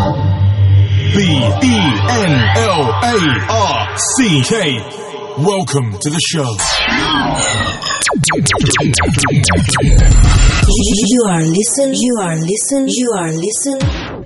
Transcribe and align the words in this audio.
B 0.00 0.06
E 0.06 1.76
N 2.08 2.32
L 2.56 2.88
A 3.04 3.16
R 3.50 3.98
C 4.16 4.40
K. 4.42 4.78
Welcome 5.44 5.92
to 6.00 6.08
the 6.08 6.20
show. 6.32 6.48
You 11.04 11.24
are 11.28 11.42
listening. 11.44 12.00
you 12.00 12.16
are 12.18 12.36
listening. 12.36 12.88
you 12.88 13.12
are 13.12 13.30
listening. 13.30 13.82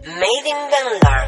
Made 0.06 0.47
in 0.47 0.70
Denmark. 0.70 1.23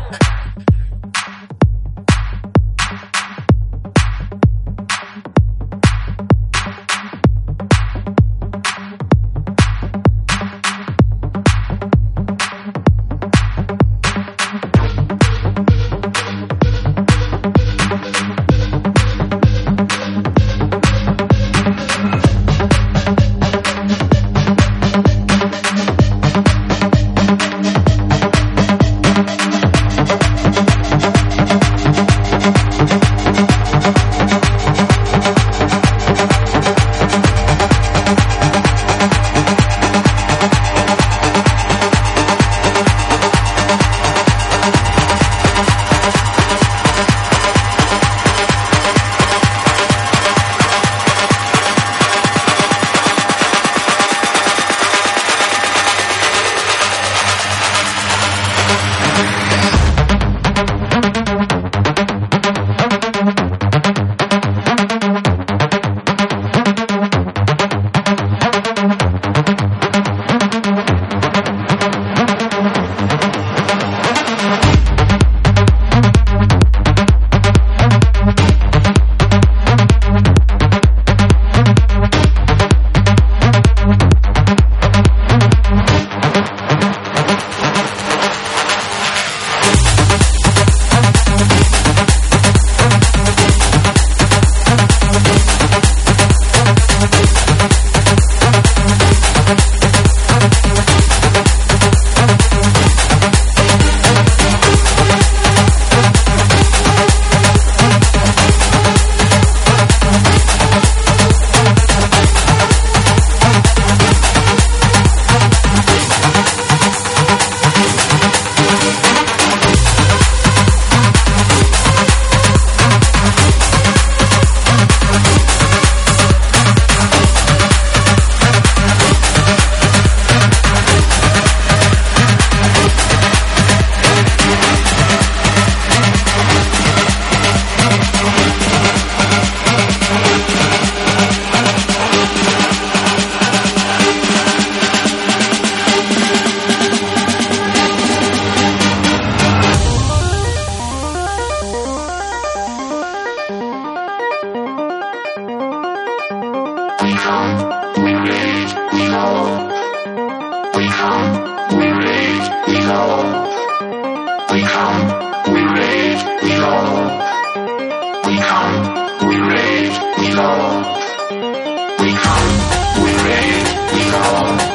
Thank 173.98 174.65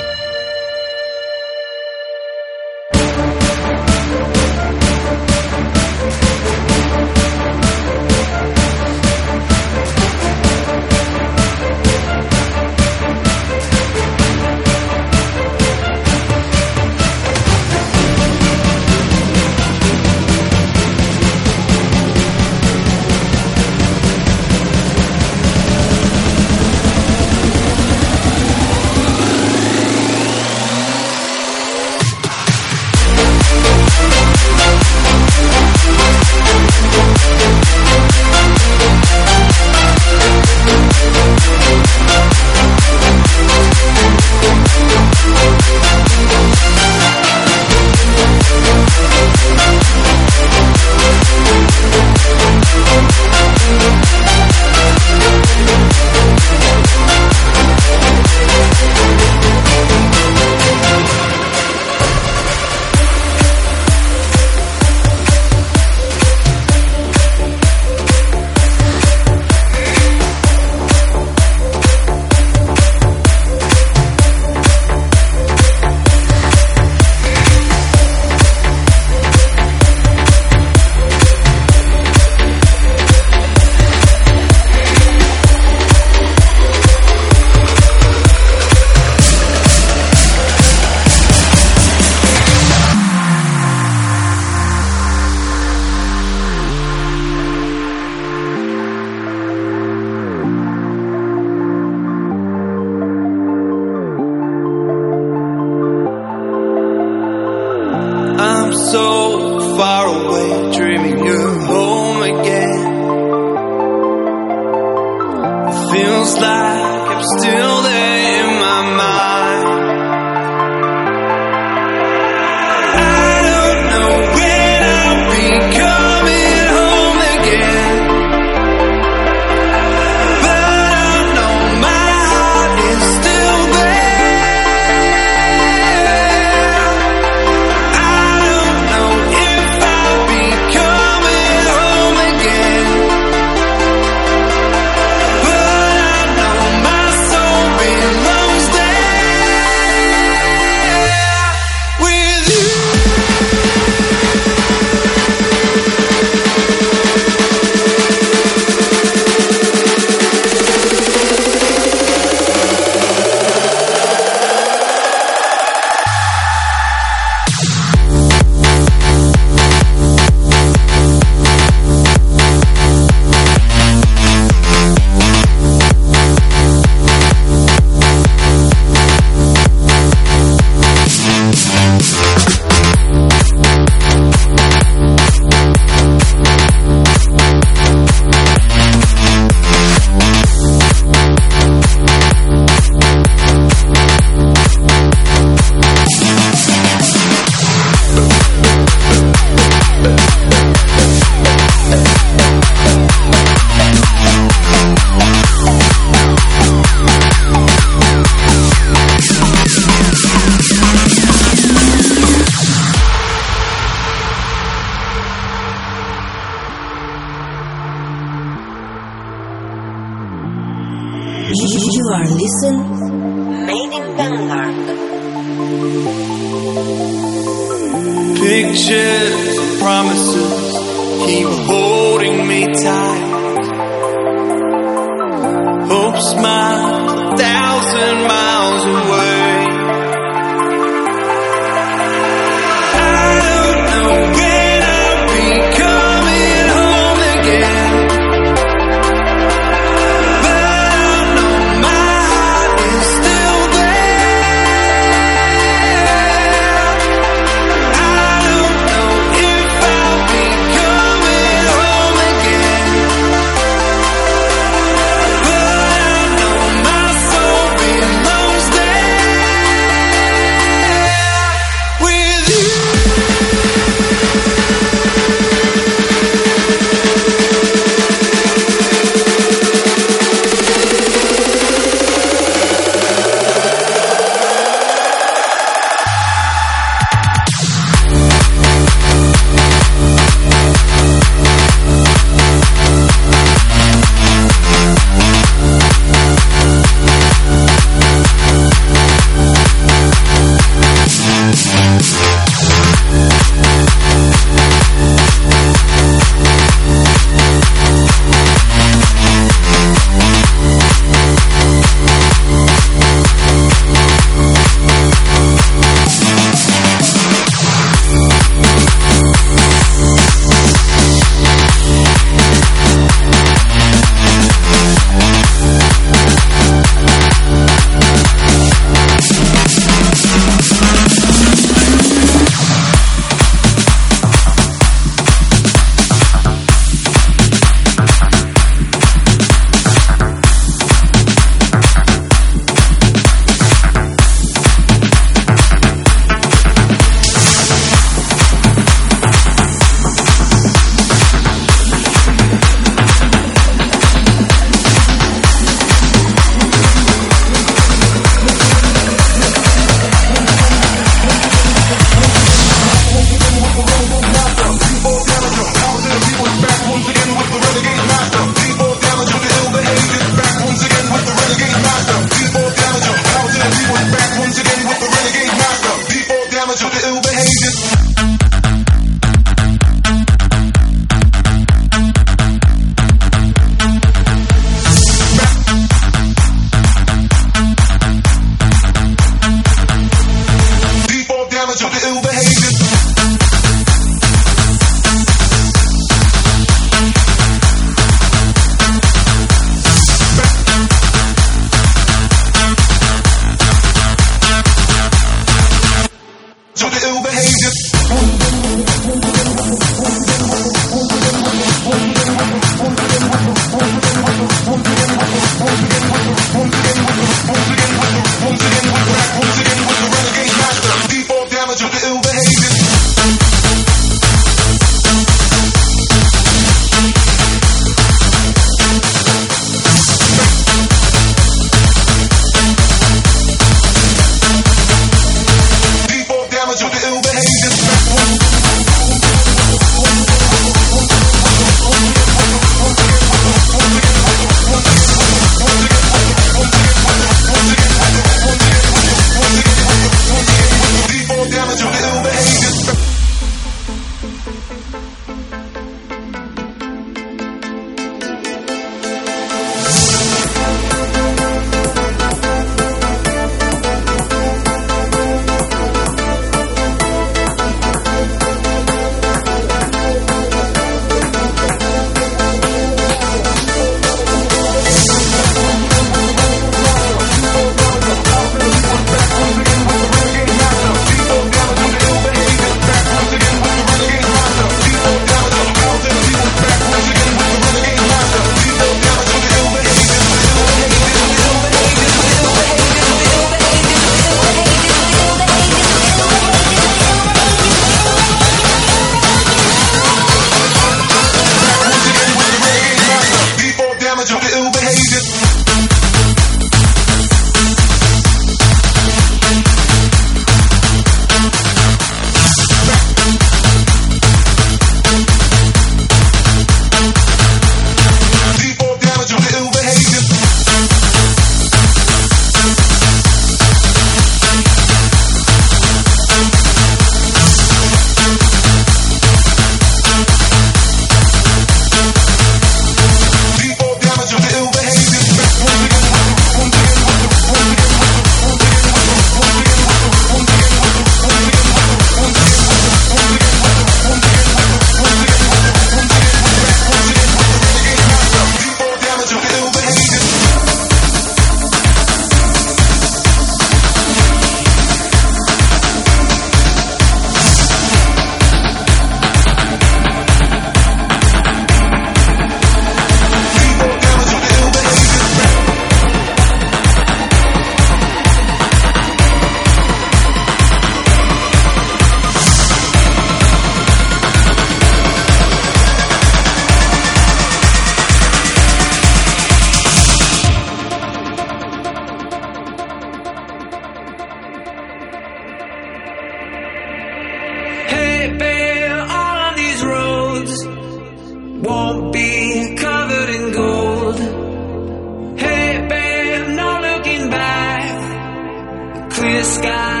the 599.33 599.43
sky. 599.43 600.00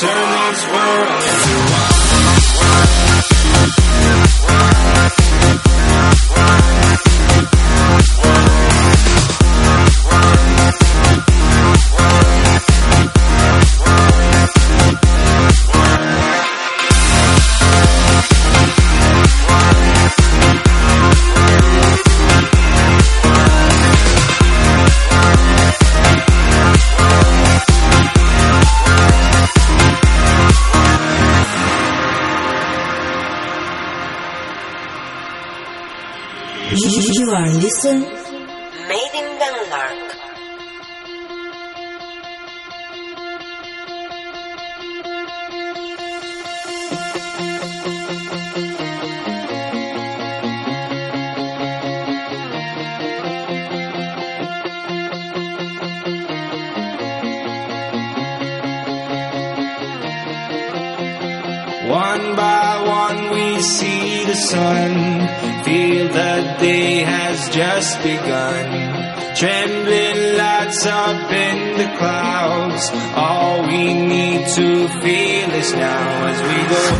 Turn 0.00 0.37